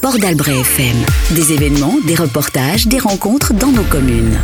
[0.00, 0.96] Port d'Albret FM.
[1.32, 4.38] Des événements, des reportages, des rencontres dans nos communes.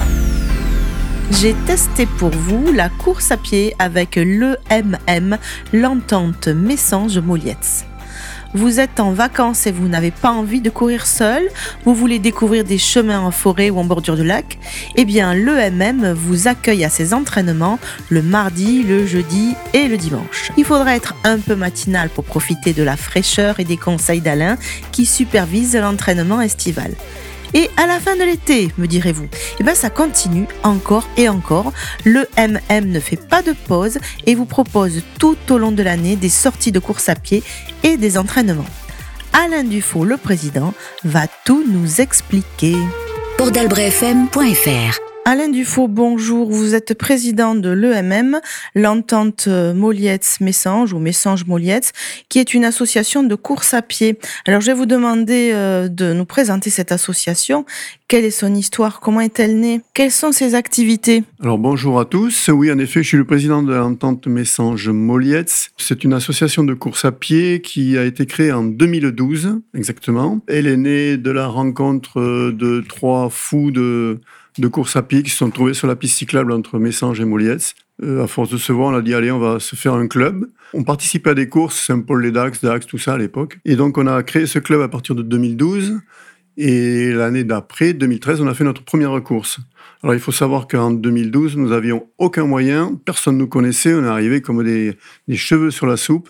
[1.31, 5.39] J'ai testé pour vous la course à pied avec l'EMM,
[5.73, 7.85] l'entente Messange-Molietz.
[8.55, 11.49] Vous êtes en vacances et vous n'avez pas envie de courir seul,
[11.85, 14.59] vous voulez découvrir des chemins en forêt ou en bordure de lac,
[14.97, 20.51] eh bien l'EMM vous accueille à ses entraînements le mardi, le jeudi et le dimanche.
[20.57, 24.57] Il faudra être un peu matinal pour profiter de la fraîcheur et des conseils d'Alain
[24.93, 26.95] qui supervise l'entraînement estival.
[27.55, 31.73] Et à la fin de l'été, me direz-vous, eh bien ça continue encore et encore.
[32.05, 36.17] Le MM ne fait pas de pause et vous propose tout au long de l'année
[36.17, 37.43] des sorties de course à pied
[37.83, 38.67] et des entraînements.
[39.33, 42.77] Alain Dufaux, le président, va tout nous expliquer.
[43.37, 46.51] Pordalbrefm.fr Alain Dufaux, bonjour.
[46.51, 48.41] Vous êtes président de l'EMM,
[48.75, 51.93] l'entente Molietz-Messange ou Messange-Molietz,
[52.31, 54.19] qui est une association de course à pied.
[54.47, 57.67] Alors, je vais vous demander euh, de nous présenter cette association.
[58.09, 59.01] Quelle est son histoire?
[59.01, 59.83] Comment est-elle née?
[59.93, 61.25] Quelles sont ses activités?
[61.43, 62.49] Alors, bonjour à tous.
[62.49, 65.73] Oui, en effet, je suis le président de l'entente Messange-Molietz.
[65.77, 70.41] C'est une association de course à pied qui a été créée en 2012, exactement.
[70.47, 74.23] Elle est née de la rencontre de trois fous de
[74.61, 77.25] de course à pied qui se sont trouvés sur la piste cyclable entre Messanges et
[77.25, 77.75] Molietz.
[78.03, 80.07] Euh, à force de se voir, on a dit allez, on va se faire un
[80.07, 80.47] club.
[80.75, 83.59] On participait à des courses, Saint-Paul-les-Dax, Dax, tout ça à l'époque.
[83.65, 85.99] Et donc on a créé ce club à partir de 2012.
[86.57, 89.61] Et l'année d'après, 2013, on a fait notre première course.
[90.03, 94.05] Alors il faut savoir qu'en 2012, nous avions aucun moyen, personne ne nous connaissait, on
[94.05, 94.97] est arrivé comme des
[95.37, 96.29] cheveux sur la soupe.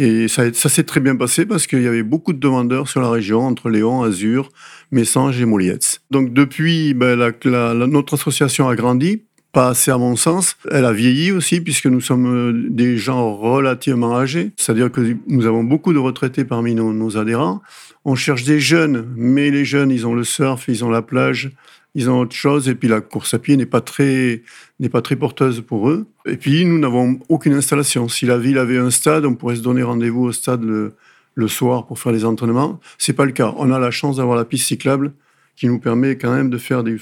[0.00, 3.10] Et ça, s'est très bien passé parce qu'il y avait beaucoup de demandeurs sur la
[3.10, 4.48] région, entre Léon, Azur,
[4.92, 6.02] Messanges et Molietz.
[6.12, 10.56] Donc depuis, ben, notre association a grandi, pas assez à mon sens.
[10.70, 15.46] Elle a vieilli aussi puisque nous sommes euh, des gens relativement âgés, c'est-à-dire que nous
[15.46, 17.60] avons beaucoup de retraités parmi nos, nos, adhérents.
[18.04, 21.50] On cherche des jeunes, mais les jeunes, ils ont le surf, ils ont la plage,
[21.94, 24.42] ils ont autre chose, et puis la course à pied n'est pas très
[24.80, 26.06] n'est pas très porteuse pour eux.
[26.26, 28.08] Et puis nous n'avons aucune installation.
[28.08, 30.94] Si la ville avait un stade, on pourrait se donner rendez-vous au stade le,
[31.34, 32.80] le soir pour faire les entraînements.
[32.98, 33.54] C'est pas le cas.
[33.56, 35.12] On a la chance d'avoir la piste cyclable
[35.58, 36.98] qui nous permet quand même de faire des,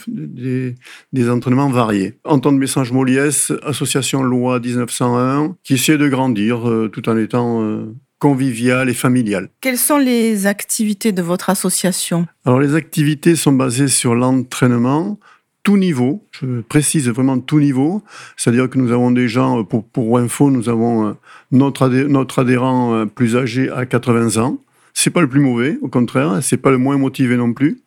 [1.12, 2.18] des, entraînements variés.
[2.24, 7.94] Entente Message Moliès, association loi 1901, qui essaie de grandir euh, tout en étant euh,
[8.18, 9.48] convivial et familial.
[9.60, 12.26] Quelles sont les activités de votre association?
[12.44, 15.18] Alors les activités sont basées sur l'entraînement,
[15.62, 18.02] tout niveau, je précise vraiment tout niveau,
[18.36, 21.12] c'est-à-dire que nous avons des gens, pour, pour info, nous avons euh,
[21.50, 24.58] notre, notre adhérent euh, plus âgé à 80 ans,
[24.94, 27.80] c'est pas le plus mauvais, au contraire, c'est pas le moins motivé non plus.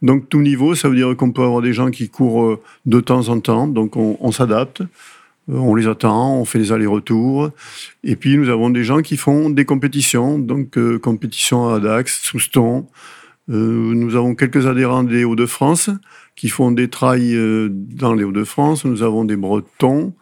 [0.00, 2.98] Donc tout niveau, ça veut dire qu'on peut avoir des gens qui courent euh, de
[3.00, 4.82] temps en temps, donc on, on s'adapte,
[5.48, 7.50] on les attend, on fait des allers-retours.
[8.04, 12.20] Et puis nous avons des gens qui font des compétitions, donc euh, compétitions à Dax,
[12.22, 12.86] Souston.
[13.50, 15.90] Euh, nous avons quelques adhérents des Hauts-de-France
[16.38, 18.84] qui font des trails euh, dans les Hauts-de-France.
[18.84, 20.14] Nous avons des Bretons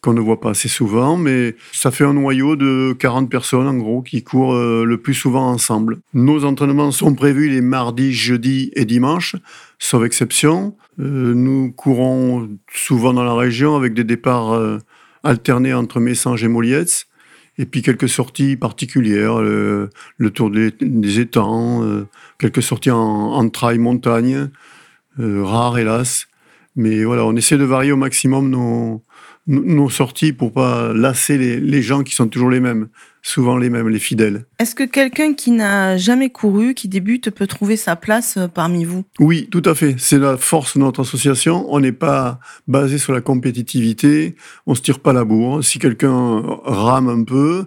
[0.00, 3.74] qu'on ne voit pas assez souvent, mais ça fait un noyau de 40 personnes en
[3.74, 5.98] gros qui courent euh, le plus souvent ensemble.
[6.14, 9.36] Nos entraînements sont prévus les mardis, jeudis et dimanches,
[9.78, 10.74] sauf exception.
[11.00, 14.58] Euh, nous courons souvent dans la région avec des départs
[15.22, 17.04] alternés entre Messanges et Molietz.
[17.58, 19.90] Et puis quelques sorties particulières, le,
[20.32, 22.06] tour des, étangs,
[22.38, 24.48] quelques sorties en, en trail montagne,
[25.18, 26.26] euh, rare hélas.
[26.76, 29.02] Mais voilà, on essaie de varier au maximum nos,
[29.48, 32.88] nos sorties pour pas lasser les, les, gens qui sont toujours les mêmes,
[33.22, 34.44] souvent les mêmes, les fidèles.
[34.58, 38.84] Est-ce que quelqu'un qui n'a jamais couru, qui débute, peut trouver sa place euh, parmi
[38.84, 39.04] vous?
[39.18, 39.96] Oui, tout à fait.
[39.98, 41.66] C'est la force de notre association.
[41.72, 44.36] On n'est pas basé sur la compétitivité,
[44.66, 45.64] on se tire pas la bourre.
[45.64, 47.66] Si quelqu'un rame un peu,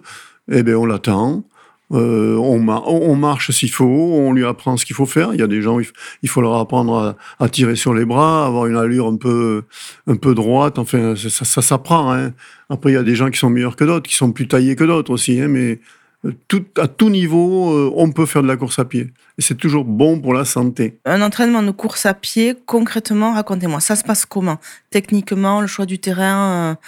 [0.50, 1.44] eh ben on l'attend.
[1.92, 5.34] Euh, on, marche s'il faut, on lui apprend ce qu'il faut faire.
[5.34, 5.78] Il y a des gens,
[6.22, 9.64] il faut leur apprendre à, tirer sur les bras, avoir une allure un peu,
[10.06, 10.78] un peu droite.
[10.78, 12.12] Enfin, ça, s'apprend.
[12.12, 12.32] Hein.
[12.70, 14.74] Après, il y a des gens qui sont meilleurs que d'autres, qui sont plus taillés
[14.74, 15.40] que d'autres aussi.
[15.40, 15.80] Hein, mais
[16.24, 19.12] euh, tout, à tout niveau, euh, on peut faire de la course à pied.
[19.36, 20.98] Et c'est toujours bon pour la santé.
[21.04, 24.58] Un entraînement de course à pied, concrètement, racontez-moi, ça se passe comment?
[24.90, 26.78] Techniquement, le choix du terrain,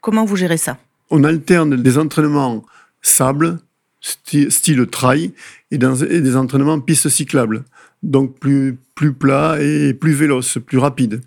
[0.00, 0.78] comment vous gérez ça?
[1.10, 2.64] On alterne des entraînements
[3.02, 3.58] sable,
[4.04, 5.32] style trail
[5.70, 7.64] et, des entraînements piste cyclable.
[8.02, 11.22] Donc plus, plus plat et plus véloce, plus rapide.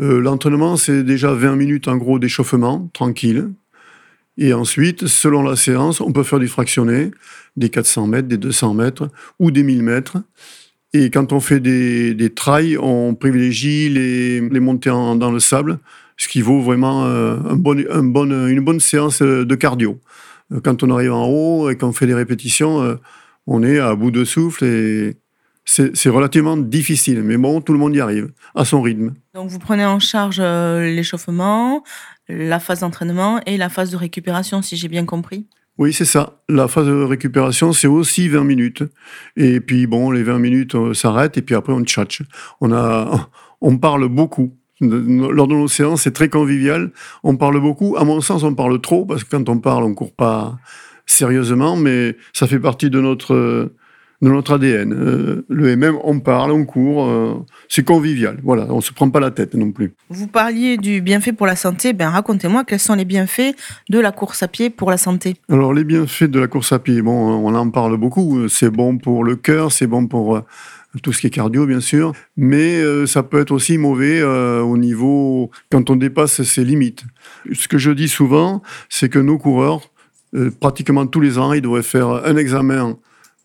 [0.00, 3.48] Euh, l'entraînement, c'est déjà 20 minutes en gros d'échauffement, tranquille.
[4.38, 7.10] Et ensuite, selon la séance, on peut faire du fractionné,
[7.56, 9.08] des 400 mètres, des 200 mètres
[9.38, 10.18] ou des 1000 mètres.
[10.92, 15.78] Et quand on fait des, des trails, on privilégie les, les montées dans le sable,
[16.16, 17.58] ce qui vaut vraiment euh, un
[17.90, 19.98] un une bonne séance de cardio.
[20.52, 22.96] Euh, quand on arrive en haut et qu'on fait des répétitions, euh,
[23.46, 25.16] on est à bout de souffle et
[25.64, 29.14] C'est relativement difficile, mais bon, tout le monde y arrive, à son rythme.
[29.34, 31.84] Donc vous prenez en charge euh, l'échauffement,
[32.28, 35.46] la phase d'entraînement et la phase de récupération, si j'ai bien compris?
[35.78, 36.42] Oui, c'est ça.
[36.48, 38.82] La phase de récupération, c'est aussi 20 minutes.
[39.36, 42.22] Et puis, bon, les 20 minutes s'arrêtent et puis après, on tchatche.
[42.60, 43.30] On, a,
[43.60, 44.52] on parle beaucoup.
[44.80, 46.90] Lors de nos séances, c'est très convivial.
[47.22, 47.96] On parle beaucoup.
[47.98, 50.56] À mon sens, on parle trop parce que quand on parle, on court pas
[51.06, 53.70] sérieusement, mais ça fait partie de notre
[54.22, 54.92] de notre ADN.
[54.92, 57.34] Euh, le MM, on parle, on court, euh,
[57.68, 58.38] c'est convivial.
[58.42, 59.94] Voilà, on se prend pas la tête non plus.
[60.10, 61.92] Vous parliez du bienfait pour la santé.
[61.92, 63.54] Ben racontez-moi quels sont les bienfaits
[63.88, 65.36] de la course à pied pour la santé?
[65.50, 68.48] Alors les bienfaits de la course à pied, bon, on en parle beaucoup.
[68.48, 70.42] C'est bon pour le cœur, c'est bon pour
[71.02, 75.50] tout ce qui est cardio, bien sûr, mais ça peut être aussi mauvais au niveau
[75.70, 77.04] quand on dépasse ses limites.
[77.52, 79.92] Ce que je dis souvent, c'est que nos coureurs,
[80.58, 82.96] pratiquement tous les ans, ils devraient faire un examen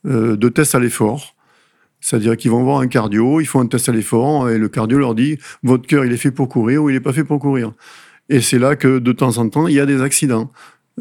[0.07, 1.35] euh, de tests à l'effort.
[1.99, 4.99] C'est-à-dire qu'ils vont voir un cardio, ils font un test à l'effort, et le cardio
[4.99, 7.39] leur dit votre cœur, il est fait pour courir ou il n'est pas fait pour
[7.39, 7.71] courir.
[8.29, 10.51] Et c'est là que de temps en temps, il y a des accidents.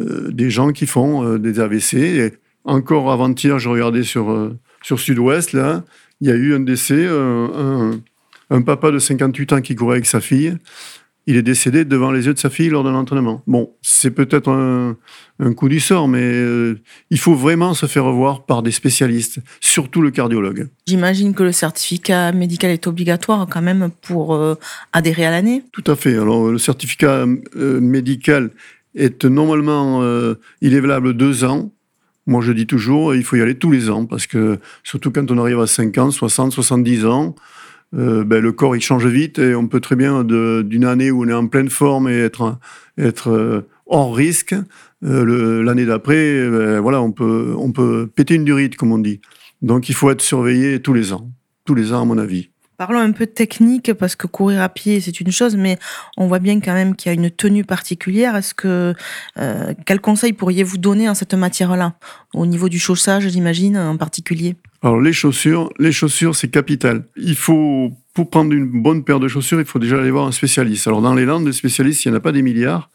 [0.00, 1.94] Euh, des gens qui font euh, des AVC.
[1.94, 2.32] Et
[2.64, 5.84] encore avant-hier, je regardais sur, sur Sud-Ouest, là,
[6.24, 8.00] il y a eu un décès, un,
[8.48, 10.56] un, papa de 58 ans qui courait avec sa fille
[11.26, 13.42] il est décédé devant les yeux de sa fille lors d'un entraînement.
[13.46, 14.96] Bon, c'est peut-être un,
[15.54, 16.80] coup du sort, mais euh,
[17.10, 20.68] il faut vraiment se faire revoir par des spécialistes, surtout le cardiologue.
[20.86, 24.54] J'imagine que le certificat médical est obligatoire quand même pour euh,
[24.92, 26.16] adhérer à l'année Tout à fait.
[26.16, 27.26] Alors, le certificat
[27.56, 28.50] euh, médical
[28.94, 30.04] est normalement,
[30.60, 31.72] il est valable deux ans.
[32.26, 35.30] Moi, je dis toujours, il faut y aller tous les ans, parce que surtout quand
[35.30, 37.34] on arrive à 50, 60, 70 ans,
[37.96, 41.24] euh, ben, le corps il change vite et on peut très bien d'une année où
[41.24, 42.58] on est en pleine forme et être,
[42.98, 44.54] être euh, hors risque,
[45.04, 49.20] euh, l'année d'après, ben, voilà, on peut, on peut péter une durite, comme on dit.
[49.62, 51.30] Donc il faut être surveillé tous les ans,
[51.64, 52.50] tous les ans à mon avis.
[52.76, 55.78] Parlons un peu technique parce que courir à pied c'est une chose, mais
[56.16, 58.34] on voit bien quand même qu'il y a une tenue particulière.
[58.36, 58.94] Est-ce que
[59.86, 61.94] quel conseil pourriez-vous donner en cette matière-là,
[62.32, 64.56] au niveau du chaussage, j'imagine en particulier?
[64.82, 67.06] Alors les chaussures, les chaussures c'est capital.
[67.16, 70.32] Il faut pour prendre une bonne paire de chaussures, il faut déjà aller voir un
[70.32, 70.86] spécialiste.
[70.86, 72.90] Alors dans les Landes, des spécialistes, il n'y en a pas des milliards.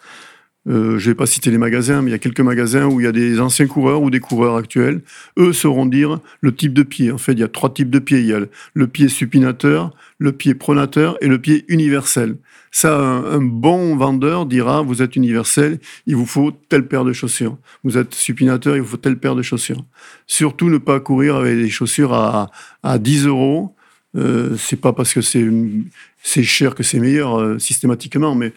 [0.68, 3.00] Euh, je ne vais pas citer les magasins, mais il y a quelques magasins où
[3.00, 5.02] il y a des anciens coureurs ou des coureurs actuels.
[5.38, 7.12] Eux sauront dire le type de pied.
[7.12, 8.20] En fait, il y a trois types de pieds.
[8.20, 8.42] Il y a
[8.74, 12.36] le pied supinateur, le pied pronateur et le pied universel.
[12.72, 17.58] Ça, un, bon vendeur dira, vous êtes universel, il vous faut telle paire de chaussures.
[17.84, 19.84] Vous êtes supinateur, il vous faut telle paire de chaussures.
[20.28, 22.52] Surtout ne pas courir avec des chaussures à,
[22.84, 23.76] à 10 euros.
[24.16, 28.54] Euh, c'est pas parce que c'est cher que c'est meilleur euh, systématiquement, mais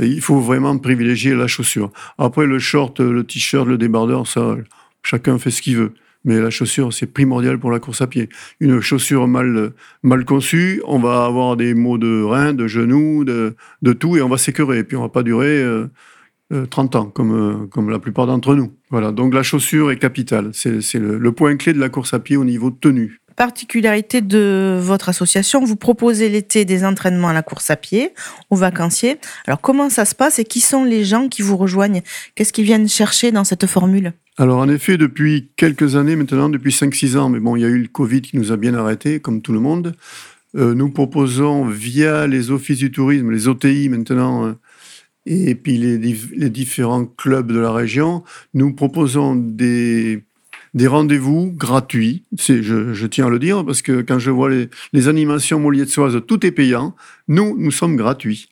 [0.00, 1.90] il faut vraiment privilégier la chaussure.
[2.18, 4.56] Après, le short, le t-shirt, le débardeur, ça,
[5.02, 5.92] chacun fait ce qu'il veut.
[6.24, 8.28] Mais la chaussure, c'est primordial pour la course à pied.
[8.58, 9.72] Une chaussure mal,
[10.02, 14.22] mal conçue, on va avoir des maux de reins, de genoux, de, de tout, et
[14.22, 14.78] on va s'écœurer.
[14.78, 15.64] Et puis, on va pas durer
[16.50, 18.72] 30 euh, euh, ans, comme, comme la plupart d'entre nous.
[18.90, 19.12] Voilà.
[19.12, 20.50] Donc, la chaussure est capitale.
[20.52, 24.20] C'est le, le point clé de la course à pied au niveau de tenue particularité
[24.22, 28.12] de votre association, vous proposez l'été des entraînements à la course à pied
[28.50, 29.18] aux vacanciers.
[29.46, 32.02] Alors comment ça se passe et qui sont les gens qui vous rejoignent?
[32.34, 34.12] Qu'est-ce qu'ils viennent chercher dans cette formule?
[34.38, 37.68] Alors en effet, depuis quelques années maintenant, depuis 5-6 ans, mais bon, il y a
[37.68, 39.94] eu le Covid qui nous a bien arrêtés, comme tout le monde,
[40.56, 44.52] euh, nous proposons via les offices du tourisme, les OTI maintenant, euh,
[45.26, 48.22] et puis les, les, différents clubs de la région,
[48.54, 50.22] nous proposons des,
[50.74, 52.24] des rendez-vous gratuits.
[52.38, 56.44] Je, tiens à le dire parce que quand je vois les, les animations molietsoises, tout
[56.46, 56.94] est payant.
[57.28, 58.48] Nous, nous sommes gratuits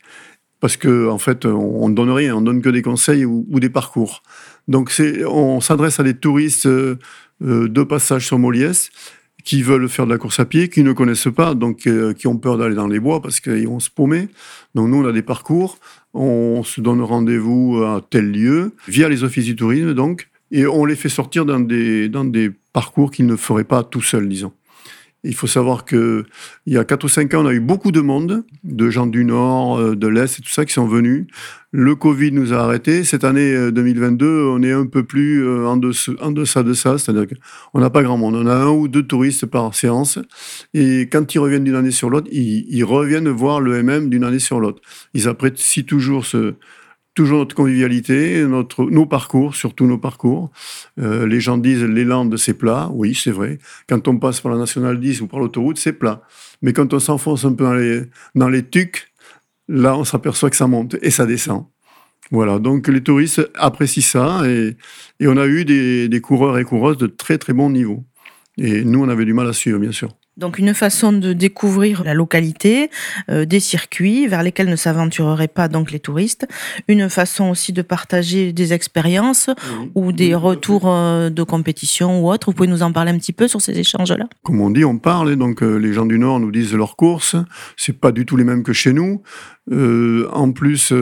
[0.65, 3.69] parce que en fait, on ne donne rien, on donne que des conseils ou, des
[3.69, 4.23] parcours.
[4.67, 4.91] Donc,
[5.29, 6.97] on s'adresse à des touristes euh,
[7.43, 8.91] de passage sur Moliès
[9.45, 12.29] qui veulent faire de la course à pied, qui ne connaissent pas, donc euh, qui
[12.29, 14.31] ont peur d'aller dans les bois parce qu'ils vont se paumer.
[14.75, 15.77] Donc nous, on a des parcours,
[16.15, 20.85] on se donne rendez-vous à tel lieu, via les offices du tourisme, donc, et on
[20.85, 24.53] les fait sortir dans des, dans des parcours qu'ils ne feraient pas tout seuls, disons.
[25.25, 26.25] Il faut savoir que
[26.67, 29.07] il y a 4 ou 5 ans, on a eu beaucoup de monde, de gens
[29.07, 31.27] du Nord, euh, de l'Est et tout ça qui sont venus.
[31.73, 33.03] Le Covid nous a arrêtés.
[33.03, 36.75] Cette année 2022, euh, on est un peu plus euh, en, dessous, en deçà de
[36.75, 38.37] ça, c'est-à-dire qu'on n'a pas grand monde.
[38.37, 40.21] On a un ou deux touristes par séance.
[40.73, 44.25] Et quand ils reviennent d'une année sur l'autre, ils, ils, reviennent voir le MM d'une
[44.25, 44.83] année sur l'autre.
[45.15, 46.55] Ils apprécient toujours ce,
[47.15, 50.51] toujours notre convivialité, notre, nos parcours, surtout nos parcours.
[51.01, 52.91] Euh, les gens disent les Landes, c'est plat.
[52.93, 53.59] Oui, c'est vrai.
[53.89, 56.23] Quand on passe par la Nationale 10 ou par l'autoroute, c'est plat.
[56.61, 58.03] Mais quand on s'enfonce un peu dans les,
[58.35, 59.13] dans les tucs,
[59.69, 61.67] là, on s'aperçoit que ça monte et ça descend.
[62.31, 64.77] Voilà, donc les touristes apprécient ça et,
[65.21, 68.05] et on a eu des, des coureurs et coureuses de très très bon niveau.
[68.57, 70.09] Et nous, on avait du mal à suivre, bien sûr.
[70.37, 72.91] Donc une façon de découvrir la localité,
[73.31, 76.49] euh, des circuits vers lesquels ne s'aventureraient pas donc les touristes,
[76.89, 79.49] une façon aussi de partager des expériences
[79.95, 82.49] ou des retours euh, de compétition ou autre.
[82.49, 84.27] Vous pouvez nous en parler un petit peu sur ces échanges-là?
[84.43, 86.97] Comme on dit, on parle, et donc euh, les gens du Nord nous disent leurs
[86.97, 87.37] courses,
[87.77, 89.23] c'est pas du tout les mêmes que chez nous.
[89.71, 90.93] en plus,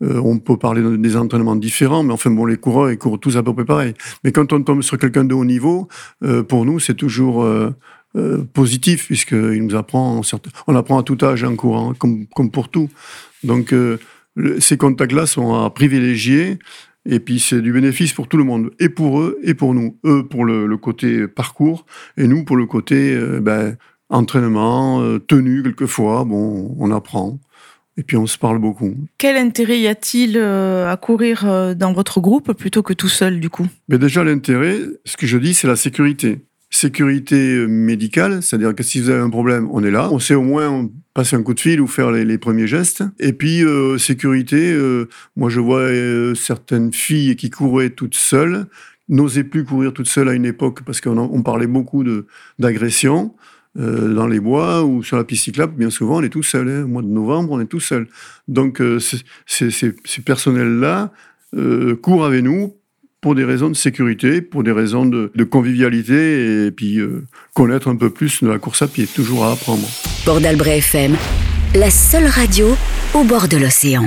[0.00, 3.42] on peut parler des entraînements différents, mais enfin bon, les coureurs ils courent tous à
[3.42, 3.94] peu près pareil.
[4.24, 5.88] Mais quand on tombe sur quelqu'un de haut niveau,
[6.48, 7.44] pour nous c'est toujours
[8.16, 10.22] euh, positif, puisqu'il nous apprend,
[10.66, 12.88] on apprend à tout âge en courant, comme, comme pour tout.
[13.44, 13.98] Donc, euh,
[14.60, 16.58] ces contacts-là sont à privilégier,
[17.04, 19.98] et puis c'est du bénéfice pour tout le monde, et pour eux, et pour nous.
[20.06, 21.84] Eux pour le, côté parcours,
[22.16, 23.76] et nous pour le côté euh, ben,
[24.08, 27.38] entraînement, tenue quelquefois, bon, on apprend.
[27.98, 28.94] Et puis on se parle beaucoup.
[29.18, 33.66] Quel intérêt y a-t-il à courir dans votre groupe plutôt que tout seul du coup?
[33.88, 36.38] Mais Déjà l'intérêt, ce que je dis, c'est la sécurité
[36.70, 40.08] sécurité médicale, c'est-à-dire que si vous avez un problème, on est là.
[40.12, 43.02] On sait au moins passer un coup de fil ou faire les, premiers gestes.
[43.18, 48.66] Et puis, euh, sécurité, euh, moi je vois euh, certaines filles qui couraient toutes seules,
[49.08, 52.04] n'osaient plus courir toutes seules à une époque parce qu'on parlait beaucoup
[52.58, 53.34] d'agression.
[53.74, 56.68] dans les bois ou sur la piste cyclable, bien souvent, on est tout seul.
[56.68, 56.84] Hein.
[56.84, 58.08] Au mois de novembre, on est tout seul.
[58.48, 58.82] Donc,
[59.46, 61.12] ces, ces personnels-là
[62.02, 62.74] courent avec nous
[63.20, 67.96] pour des raisons de sécurité, pour des raisons de, convivialité et puis euh, connaître un
[67.96, 69.86] peu plus de la course à pied, toujours à apprendre.
[70.24, 71.16] Bord d'Albret FM,
[71.74, 72.76] la seule radio
[73.14, 74.06] au bord de l'océan.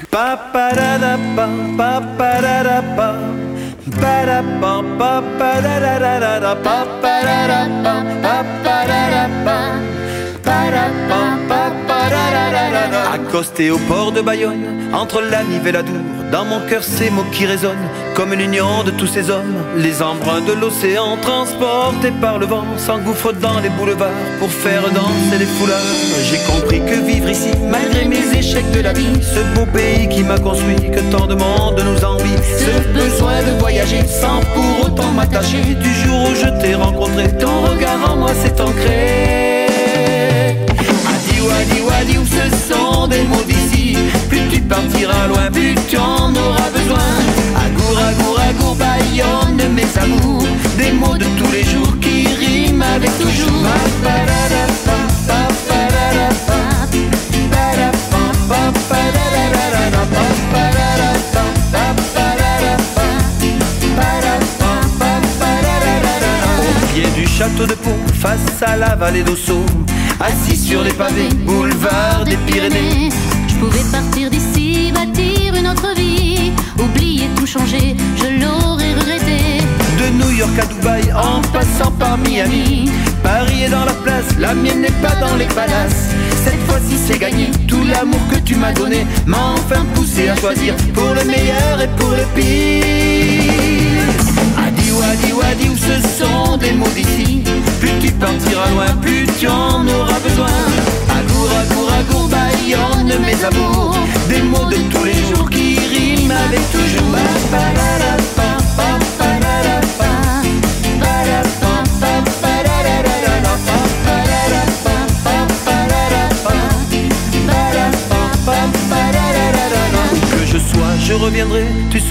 [13.14, 17.10] Accosté au port de Bayonne, entre la Nive et la Dour, dans mon cœur ces
[17.10, 19.56] mots qui résonnent comme l'union de tous ces hommes.
[19.78, 25.38] Les embruns de l'océan transportés par le vent s'engouffrent dans les boulevards pour faire danser
[25.40, 25.80] les foulards.
[26.30, 30.24] J'ai compris que vivre ici, malgré mes échecs de la vie, ce beau pays qui
[30.24, 35.12] m'a construit, que tant de monde nous envie, ce besoin de voyager sans pour autant
[35.12, 35.62] m'attacher.
[35.62, 39.51] Du jour où je t'ai rencontré, ton regard en moi s'est ancré.
[41.42, 43.98] Adieu, adieu, adieu, ce sont des mots d'ici.
[44.30, 47.00] Plus tu partiras loin, plus tu en auras besoin.
[47.56, 50.46] Agour, agour, agour, Bayonne, mes amours
[50.78, 53.48] Des mots de tous les jours qui riment avec toujours
[66.60, 69.66] Au pied du château de Pau, face à la vallée d'Ossau
[70.24, 73.10] Assis sur les pavés, boulevard des Pyrénées
[73.48, 79.64] Je pouvais partir d'ici, bâtir une autre vie Oublier tout changer, je l'aurais regretté.
[79.98, 82.92] De New York à Dubaï, en passant par Miami.
[83.24, 86.10] Paris est dans la place, la mienne n'est pas dans les palaces.
[86.44, 90.76] Cette fois-ci c'est gagné, tout l'amour que tu m'as donné m'a enfin poussé à choisir
[90.94, 94.04] pour le meilleur et pour le pire.
[94.68, 96.94] Adieu, adieu, adieu, ce sont des mots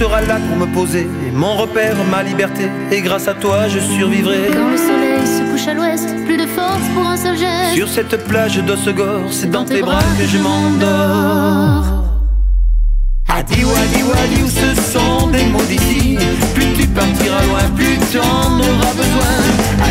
[0.01, 4.49] seras là pour me poser mon repère, ma liberté, et grâce à toi je survivrai.
[4.51, 7.75] Quand le soleil se couche à l'ouest, plus de force pour un seul geste.
[7.75, 11.85] Sur cette plage d'Ossegor, c'est dans tes bras que je m'endors.
[13.29, 16.17] Adieu, adieu, adieu, ce sont des mots d'ici.
[16.55, 19.33] Plus tu partiras loin, plus tu en auras besoin.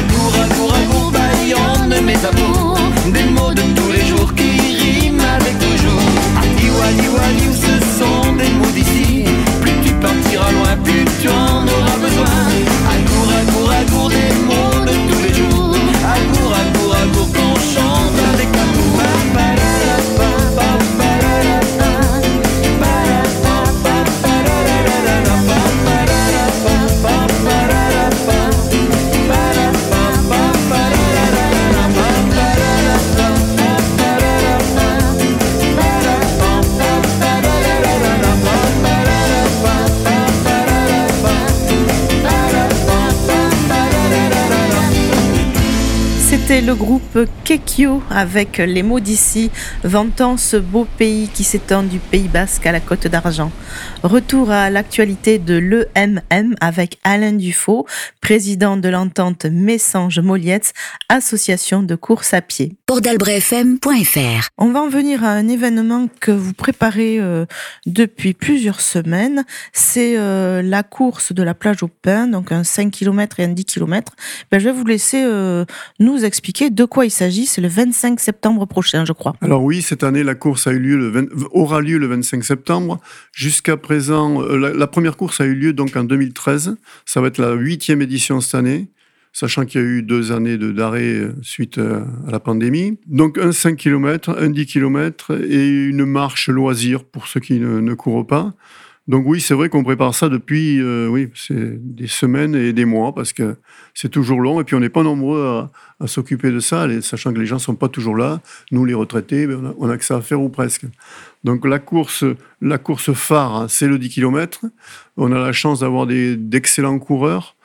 [0.01, 2.79] Agour, agour, agour, Bayonne, mes amours.
[3.15, 3.80] Des mots de
[46.91, 49.51] groupe Kekio avec les mots d'ici,
[49.83, 53.51] vantant ce beau pays qui s'étend du Pays Basque à la Côte d'Argent.
[54.05, 57.89] Retour à l'actualité de l'EMM avec Alain Dufaux,
[58.21, 60.73] président de l'entente Messange-Molietz,
[61.09, 62.77] association de course à pied.
[62.87, 67.47] Pordalbrefm.fr On va en venir à un événement que vous préparez euh,
[67.85, 69.45] depuis plusieurs semaines.
[69.73, 73.49] C'est euh, la course de la plage au pain, donc un 5 km et un
[73.49, 74.13] 10 km.
[74.53, 75.65] Ben, je vais vous laisser euh,
[75.99, 77.40] nous expliquer de quoi il s'agit.
[77.47, 79.35] C'est le 25 septembre prochain, je crois.
[79.41, 82.45] Alors oui, cette année, la course a eu lieu le 20 aura lieu le 25
[82.45, 83.01] septembre.
[83.33, 86.77] Jusqu'à présent, euh, la, première course a eu lieu donc en 2013.
[87.05, 88.89] Ça va être la huitième édition cette année
[89.33, 92.99] sachant qu'il y a eu deux années de d'arrêt euh, suite euh, à la pandémie.
[93.07, 97.81] Donc un 5 km, un 10 km et une marche loisir pour ceux qui ne,
[97.81, 98.55] ne courent pas.
[99.09, 103.15] Donc oui, c'est vrai qu'on prépare ça depuis euh, oui, des semaines et des mois
[103.15, 103.57] parce que
[103.93, 105.69] c'est toujours long et puis on n'est pas nombreux
[106.01, 108.41] à, s'occuper de ça, sachant que les gens sont pas toujours là.
[108.71, 110.87] Nous, les retraités, ben, on, a, on a que ça à faire ou presque.
[111.45, 112.25] Donc la course,
[112.61, 114.61] la course phare, hein, c'est le 10 km.
[115.17, 117.57] On a la chance d'avoir d'excellents coureurs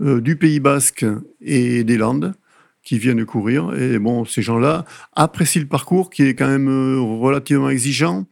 [0.00, 1.04] euh, du Pays Basque
[1.40, 2.34] et des Landes
[2.84, 3.74] qui viennent courir.
[3.74, 4.84] Et bon, ces gens-là
[5.14, 8.26] apprécient le parcours qui est quand même euh, relativement exigeant.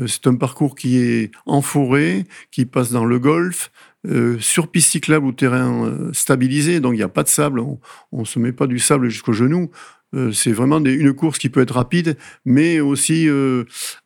[0.00, 3.70] Euh, C'est un parcours qui est en forêt, qui passe dans le golfe,
[4.06, 7.60] euh, sur piste cyclable ou terrain euh, stabilisé, donc il n'y a pas de sable,
[7.60, 7.78] on
[8.12, 9.70] ne se met pas du sable jusqu'au genou.
[10.32, 13.28] C'est vraiment une course qui peut être rapide, mais aussi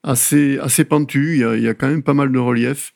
[0.02, 1.34] assez, assez pentue.
[1.34, 2.94] Il y, a, quand même pas mal de relief.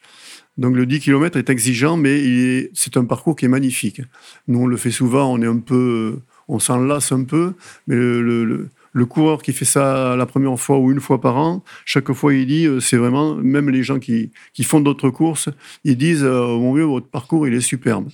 [0.56, 4.00] Donc le 10 km est exigeant, mais c'est un parcours qui est magnifique.
[4.48, 7.52] Nous, on le fait souvent, on est un peu, on s'en lasse un peu,
[7.86, 11.64] mais le- le coureur qui fait ça la première fois ou une fois par an,
[11.84, 15.48] chaque fois il dit, euh, c'est vraiment, même les gens qui, qui font d'autres courses,
[15.84, 18.08] ils disent, euh, mon vieux, votre parcours, il est superbe.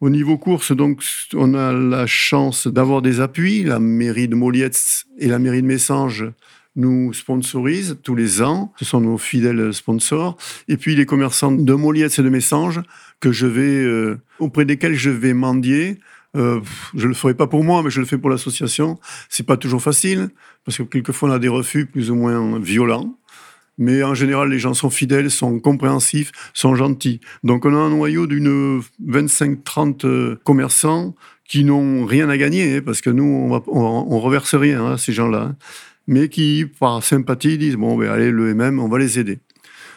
[0.00, 1.00] Au niveau course, donc,
[1.32, 3.62] on a la chance d'avoir des appuis.
[3.62, 6.24] La mairie de Molietz et la mairie de Messanges
[6.74, 8.72] nous sponsorisent tous les ans.
[8.78, 10.36] Ce sont nos fidèles sponsors.
[10.66, 12.80] Et puis les commerçants de Molietz et de Messanges
[13.20, 16.00] que je vais, euh, auprès desquels je vais mendier.
[16.36, 16.60] Euh,
[16.94, 18.98] je le ferai pas pour moi, mais je le fais pour l'association.
[19.28, 20.30] C'est pas toujours facile
[20.64, 23.18] parce que quelquefois on a des refus plus ou moins violents.
[23.78, 27.20] Mais en général, les gens sont fidèles, sont compréhensifs, sont gentils.
[27.42, 31.14] Donc on a un noyau d'une 25-30 euh, commerçants
[31.48, 34.92] qui n'ont rien à gagner, hein, parce que nous, on, va, on, on reverse rien
[34.92, 35.56] à ces gens-là, hein,
[36.06, 39.38] mais qui, par sympathie, disent, bon, ben, allez, le MM, on va les aider.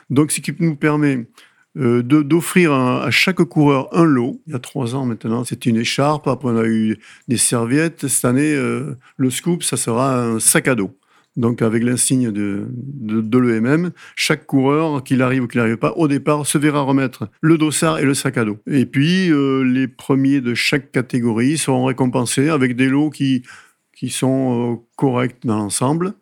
[0.09, 1.27] Donc ce qui nous permet
[1.77, 4.39] euh, d'offrir à chaque coureur un lot.
[4.47, 6.25] Il y a trois ans maintenant, c'était une écharpe.
[6.27, 8.07] Après, on a eu des serviettes.
[8.07, 10.97] Cette année, euh, le scoop, ça sera un sac à dos.
[11.35, 16.07] Donc, avec l'insigne de, de, l'EMM, chaque coureur, qu'il arrive ou qu'il n'arrive pas, au
[16.07, 18.57] départ, se verra remettre le dossard et le sac à dos.
[18.67, 23.43] Et puis, euh, les premiers de chaque catégorie seront récompensés avec des lots qui,
[23.93, 26.13] qui sont corrects dans l'ensemble.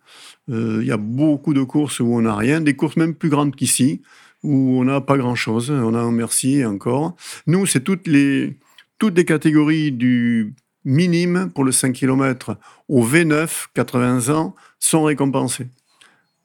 [0.47, 3.55] Il y a beaucoup de courses où on n'a rien, des courses même plus grandes
[3.55, 4.01] qu'ici,
[4.43, 5.71] où on n'a pas grand-chose.
[5.71, 7.15] On a un merci encore.
[7.47, 8.57] Nous, c'est toutes les,
[8.99, 10.53] toutes les catégories du
[10.85, 12.57] minime pour le 5 km
[12.89, 15.67] au V9, 80 ans, sont récompensées.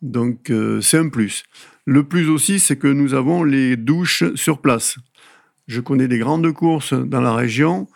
[0.01, 1.43] Donc, euh, c'est un plus.
[1.85, 4.97] Le plus aussi, c'est que nous avons les douches sur place.
[5.67, 7.89] Je connais des grandes courses dans la région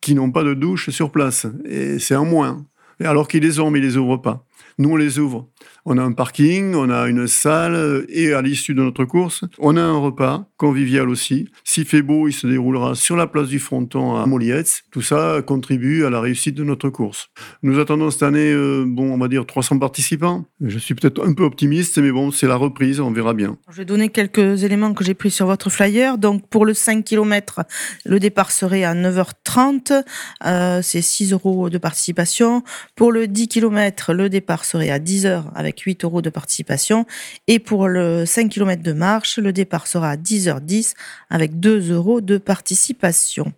[0.00, 1.46] qui n'ont pas de douche sur place.
[1.64, 2.64] Et c'est en moins.
[3.00, 4.44] Alors qu'ils les ont, mais ils les ouvrent pas.
[4.78, 5.48] Nous, on les ouvre.
[5.86, 9.76] On a un parking, on a une salle, et à l'issue de notre course, on
[9.76, 11.48] a un repas convivial aussi.
[11.64, 14.82] S'il fait beau, il se déroulera sur la place du Fronton à Molietz.
[14.90, 17.28] Tout ça contribue à la réussite de notre course.
[17.62, 20.44] Nous attendons cette année, euh, bon, on va dire 300 participants.
[20.60, 23.56] Je suis peut-être un peu optimiste, mais bon, c'est la reprise, on verra bien.
[23.70, 26.18] Je vais donner quelques éléments que j'ai pris sur votre flyer.
[26.18, 27.60] Donc, pour le 5 km,
[28.04, 30.02] le départ serait à 9h30.
[30.44, 32.62] Euh, c'est 6 euros de participation.
[32.94, 37.06] Pour le 10 km, le départ serait à 10h avec 8 euros de participation.
[37.46, 40.94] Et pour le 5 km de marche, le départ sera à 10h10
[41.30, 43.52] avec 2 euros de participation.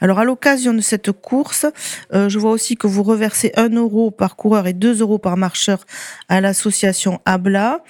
[0.00, 1.66] Alors, à l'occasion de cette course,
[2.14, 5.36] euh, je vois aussi que vous reversez 1 euro par coureur et 2 euros par
[5.36, 5.84] marcheur
[6.28, 7.82] à l'association ABLA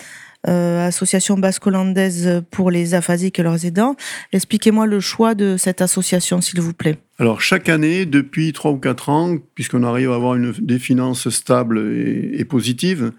[0.47, 3.97] association basque-hollandaise pour les aphasiques et leurs aidants.
[4.33, 6.99] Expliquez-moi le choix de cette association, s'il vous plaît.
[7.19, 11.29] Alors, chaque année, depuis 3 ou 4 ans, puisqu'on arrive à avoir une, des finances
[11.29, 13.13] stables et, et positives,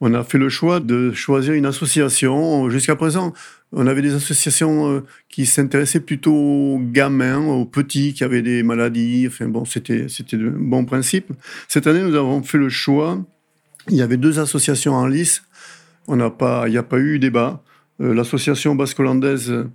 [0.00, 2.68] on a fait le choix de choisir une association.
[2.68, 3.32] Jusqu'à présent,
[3.72, 8.62] on avait des associations euh, qui s'intéressaient plutôt aux gamins, aux petits qui avaient des
[8.62, 9.26] maladies.
[9.26, 11.32] Enfin bon, c'était c'était un bon principe.
[11.68, 13.24] Cette année, nous avons fait le choix.
[13.88, 15.42] Il y avait deux associations en lice.
[16.08, 17.62] On n'a pas, il n'y a pas eu débat.
[18.00, 19.66] Euh, L'association basque-hollandaise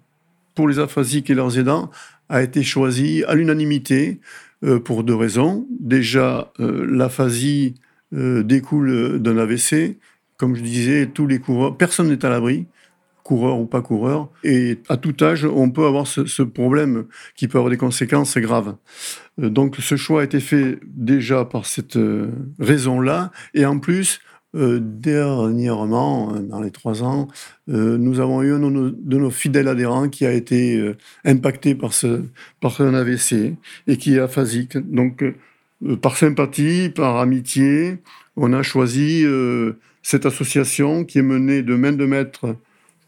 [0.56, 1.90] pour les aphasiques et leurs aidants
[2.30, 4.20] a été choisie à l'unanimité.
[4.64, 5.66] euh, pour deux raisons.
[5.80, 7.76] Déjà, euh, l'aphasie
[8.12, 9.98] découle d'un AVC.
[10.38, 12.68] Comme je disais, tous les coureurs, personne n'est à l'abri,
[13.24, 14.30] coureur ou pas coureur.
[14.44, 18.38] Et à tout âge, on peut avoir ce, ce problème qui peut avoir des conséquences
[18.38, 18.76] graves.
[19.38, 21.98] Donc ce choix a été fait déjà par cette
[22.60, 23.32] raison-là.
[23.54, 24.20] Et en plus,
[24.54, 27.30] euh, dernièrement, euh, dans les trois ans,
[27.70, 32.24] euh, nous avons eu un de nos, fidèles adhérents qui a été impacté par, ce,
[32.80, 33.56] un AVC
[33.88, 34.78] et qui est aphasique.
[34.78, 35.24] Donc,
[36.02, 38.00] par sympathie, par amitié,
[38.36, 39.26] on a choisi
[40.04, 42.56] cette association qui est menée de main de maître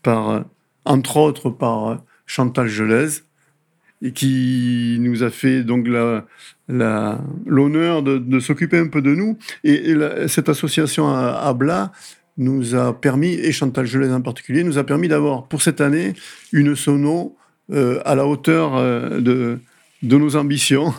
[0.01, 0.45] par,
[0.85, 3.21] entre autres, par Chantal Gelez,
[4.01, 6.25] et qui nous a fait donc la-
[6.67, 9.37] l'honneur de, s'occuper un peu de nous.
[9.63, 9.95] Et,
[10.27, 11.91] cette association à, à Blas
[12.37, 16.13] nous a permis, et Chantal Gelez en particulier, nous a permis d'avoir pour cette année
[16.51, 17.37] une sono
[17.71, 19.59] euh, à la hauteur euh, de,
[20.01, 20.93] de nos ambitions.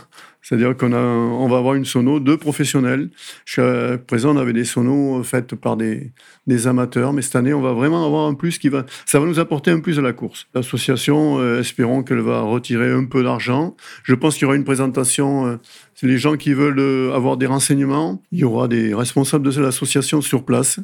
[0.46, 3.09] C'est-à-dire qu'on a, on va avoir une sono de professionnels.
[3.46, 6.12] Jusqu'à présent, on avait des sonos faites par des,
[6.46, 9.24] des amateurs, mais cette année, on va vraiment avoir un plus qui va, ça va
[9.24, 10.46] nous apporter un plus à la course.
[10.54, 13.74] L'association, euh, espérons qu'elle va retirer un peu d'argent.
[14.02, 15.46] Je pense qu'il y aura une présentation.
[15.46, 15.57] euh,
[16.02, 18.20] les gens qui veulent euh, avoir des renseignements.
[18.30, 20.78] Il y aura des responsables de l'association sur place.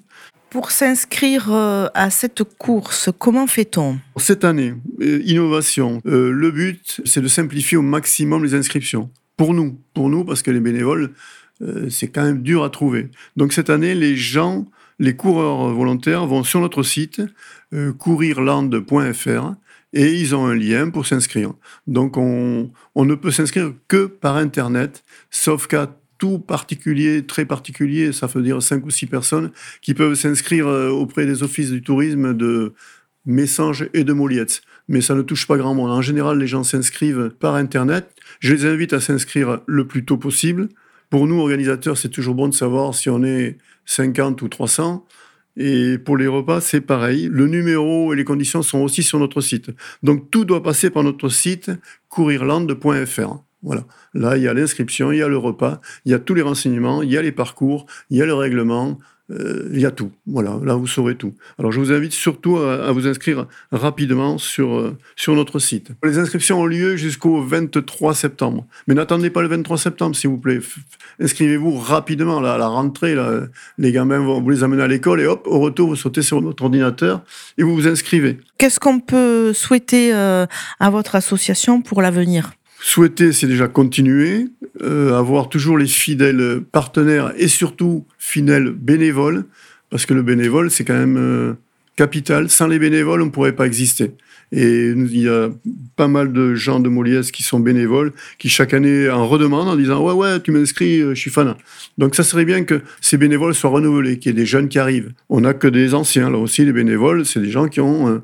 [0.48, 3.98] Pour s'inscrire euh, à cette course, comment fait-on?
[4.16, 6.00] Cette année, innovation.
[6.04, 9.10] Le but, c'est de simplifier au maximum les inscriptions.
[9.40, 11.12] Pour nous, pour nous, parce que les bénévoles,
[11.62, 13.09] euh, c'est quand même dur à trouver.
[13.37, 14.66] Donc cette année, les gens,
[14.98, 17.22] les coureurs volontaires vont sur notre site
[17.72, 19.55] euh, courirland.fr
[19.94, 21.55] et ils ont un lien pour s'inscrire.
[21.87, 28.26] Donc on, ne peut s'inscrire que par Internet, sauf qu'à tout particulier, très particulier, ça
[28.26, 32.35] veut dire cinq ou six personnes, qui peuvent s'inscrire euh, auprès des offices du tourisme
[32.35, 32.74] de
[33.24, 34.61] Messanges et de Molietz.
[34.90, 35.92] Mais ça ne touche pas grand monde.
[35.92, 38.11] En général, les gens s'inscrivent par Internet.
[38.40, 40.68] Je les invite à s'inscrire le plus tôt possible.
[41.11, 45.07] Pour nous, organisateurs, c'est toujours bon de savoir si on est 50 ou 300.
[45.57, 47.29] Et pour les repas, c'est pareil.
[47.31, 49.70] Le numéro et les conditions sont aussi sur notre site.
[50.03, 51.70] Donc tout doit passer par notre site
[52.09, 53.44] courirland.fr.
[53.62, 53.85] Voilà.
[54.12, 56.42] Là, il y a l'inscription, il y a le repas, il y a tous les
[56.42, 58.98] renseignements, il y a les parcours, il y a le règlement,
[59.72, 60.10] il y a tout.
[60.26, 61.34] Voilà, là, vous saurez tout.
[61.58, 65.90] Alors, je vous invite surtout à, vous inscrire rapidement sur, euh, sur notre site.
[66.02, 68.66] Les inscriptions ont lieu jusqu'au 23 septembre.
[68.86, 70.60] Mais n'attendez pas le 23 septembre, s'il vous plaît.
[71.20, 73.14] Inscrivez-vous rapidement là, à la rentrée.
[73.78, 76.40] Les gamins vont vous les amener à l'école et hop, au retour, vous sautez sur
[76.40, 77.22] votre ordinateur
[77.58, 78.38] et vous vous inscrivez.
[78.58, 80.46] Qu'est-ce qu'on peut souhaiter euh,
[80.80, 82.52] à votre association pour l'avenir?
[82.82, 84.46] Souhaiter, c'est déjà continuer,
[84.80, 89.44] euh, avoir toujours les fidèles partenaires et surtout fidèles bénévoles,
[89.90, 91.52] parce que le bénévole, c'est quand même euh,
[91.96, 92.48] capital.
[92.48, 94.12] Sans les bénévoles, on ne pourrait pas exister.
[94.52, 95.50] Et il y a
[95.94, 99.76] pas mal de gens de Moliès qui sont bénévoles, qui chaque année en redemandent en
[99.76, 101.54] disant Ouais, ouais, tu m'inscris, euh, je suis fan.
[101.98, 104.78] Donc ça serait bien que ces bénévoles soient renouvelés, qu'il y ait des jeunes qui
[104.78, 105.12] arrivent.
[105.28, 106.30] On n'a que des anciens.
[106.30, 108.08] Là aussi, les bénévoles, c'est des gens qui ont.
[108.08, 108.18] euh,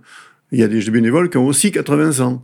[0.52, 2.42] il y a des bénévoles qui ont aussi 80 ans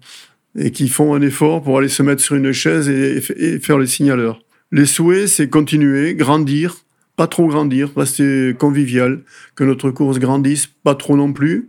[0.56, 3.86] et qui font un effort pour aller se mettre sur une chaise et, faire les
[3.86, 4.42] signaleurs.
[4.70, 6.76] Les souhaits, c'est continuer, grandir,
[7.16, 9.20] pas trop grandir, rester convivial,
[9.54, 11.68] que notre course grandisse, pas trop non plus,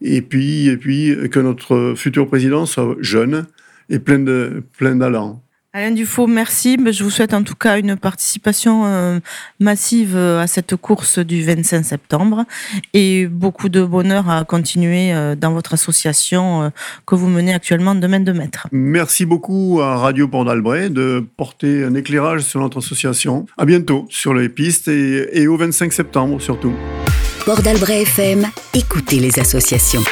[0.00, 3.46] et puis, et puis que notre futur président soit jeune
[3.88, 4.98] et plein de plein.
[5.74, 6.76] Alain Dufaux, merci.
[6.78, 9.20] Mais Je vous souhaite en tout cas une participation euh,
[9.58, 12.44] massive euh, à cette course du 25 septembre
[12.92, 16.70] et beaucoup de bonheur à continuer euh, dans votre association
[17.06, 18.66] que vous menez actuellement de main de maître.
[18.70, 23.46] Merci beaucoup à Radio Port d'Albret de porter un éclairage sur notre association.
[23.56, 26.74] À bientôt sur les pistes et, et au 25 septembre surtout.
[27.46, 30.02] Port d'Albret FM, écoutez les associations.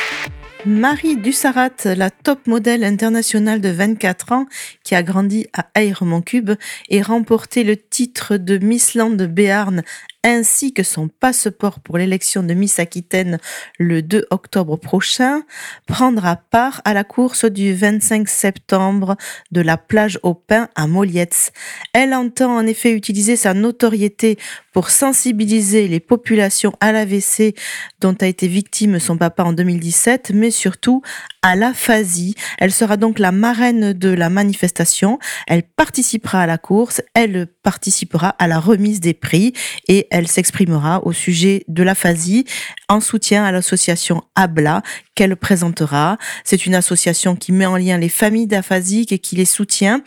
[0.67, 4.47] Marie Dussarat, la top modèle internationale de 24 ans
[4.85, 6.51] qui a grandi à Aire-Montcube
[6.91, 9.83] et remporté le titre de Miss Land Béarn
[10.23, 13.39] ainsi que son passeport pour l'élection de Miss Aquitaine
[13.79, 15.43] le 2 octobre prochain,
[15.87, 19.17] prendra part à la course du 25 septembre
[19.51, 21.53] de la plage au pain à Molietz.
[21.93, 24.39] Elle entend en effet utiliser sa notoriété
[24.73, 27.55] pour sensibiliser les populations à l'AVC
[28.01, 31.03] dont a été victime son papa en 2017, mais surtout
[31.43, 32.35] à l'aphasie.
[32.59, 35.19] Elle sera donc la marraine de la manifestation.
[35.47, 39.53] Elle participera à la course, elle participera à la remise des prix
[39.89, 42.45] et elle s'exprimera au sujet de l'aphasie
[42.89, 44.83] en soutien à l'association ABLA
[45.15, 46.19] qu'elle présentera.
[46.45, 50.03] C'est une association qui met en lien les familles d'aphasiques et qui les soutient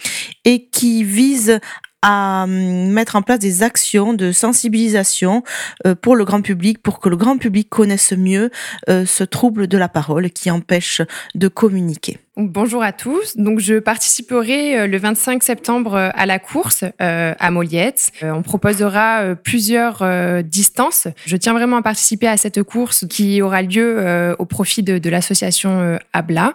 [0.45, 1.59] et qui vise
[2.03, 5.43] à hum, mettre en place des actions de sensibilisation
[5.87, 8.51] euh, pour le grand public, pour que le grand public connaisse mieux
[8.89, 11.01] euh, ce trouble de la parole qui empêche
[11.33, 12.19] de communiquer.
[12.35, 13.37] Bonjour à tous.
[13.37, 18.11] Donc, je participerai euh, le 25 septembre euh, à la course euh, à Moliette.
[18.23, 20.03] On proposera plusieurs
[20.43, 21.07] distances.
[21.27, 25.99] Je tiens vraiment à participer à cette course qui aura lieu au profit de, l'association
[26.13, 26.53] ABLA,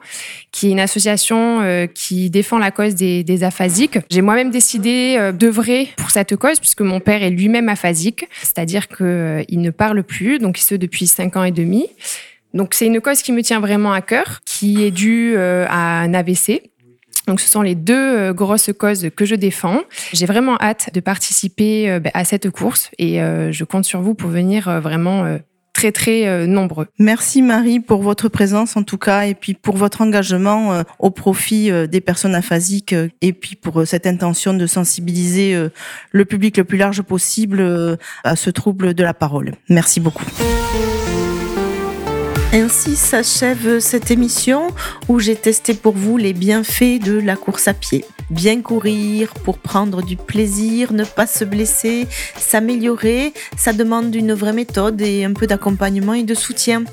[0.50, 3.98] qui est une association qui défend la cause des, des aphasiques.
[4.10, 9.60] J'ai moi-même décidé d'œuvrer pour cette cause puisque mon père est lui-même aphasique, c'est-à-dire qu'il
[9.60, 11.86] ne parle plus, donc ce depuis cinq ans et demi.
[12.58, 16.00] Donc c'est une cause qui me tient vraiment à cœur, qui est due euh, à
[16.00, 16.72] un AVC.
[17.28, 19.82] Donc, ce sont les deux euh, grosses causes que je défends.
[20.12, 24.14] J'ai vraiment hâte de participer euh, ben, à cette course et je compte sur vous
[24.14, 25.38] pour venir vraiment
[25.72, 26.88] très très nombreux.
[26.98, 31.70] Merci Marie pour votre présence en tout cas et puis pour votre engagement au profit
[31.86, 35.68] des personnes aphasiques et puis pour cette intention de sensibiliser
[36.10, 39.52] le public le plus large possible à ce trouble de la parole.
[39.68, 40.24] Merci beaucoup.
[42.50, 44.68] Ainsi s'achève cette émission
[45.06, 48.06] où j'ai testé pour vous les bienfaits de la course à pied.
[48.30, 52.06] Bien courir pour prendre du plaisir, ne pas se blesser,
[52.36, 56.84] s'améliorer, ça demande une vraie méthode et un peu d'accompagnement et de soutien.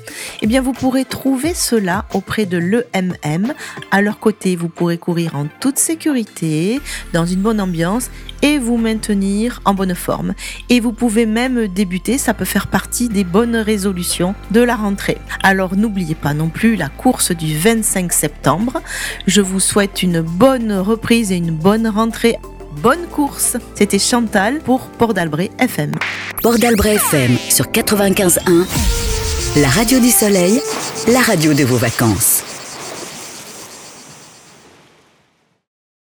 [0.42, 3.54] Eh bien, vous pourrez trouver cela auprès de l'EMM.
[3.90, 6.80] À leur côté, vous pourrez courir en toute sécurité,
[7.14, 8.10] dans une bonne ambiance
[8.46, 10.34] et vous maintenir en bonne forme.
[10.70, 15.18] Et vous pouvez même débuter, ça peut faire partie des bonnes résolutions de la rentrée.
[15.42, 18.80] Alors n'oubliez pas non plus la course du 25 septembre.
[19.26, 22.36] Je vous souhaite une bonne reprise et une bonne rentrée
[22.82, 23.56] bonne course.
[23.74, 25.92] C'était Chantal pour Port d'Albret FM.
[26.40, 30.60] Port d'Albret FM sur 95.1, la radio du soleil,
[31.08, 32.55] la radio de vos vacances.